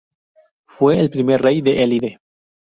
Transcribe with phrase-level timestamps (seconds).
[0.65, 2.19] Fue el primer rey de Élide.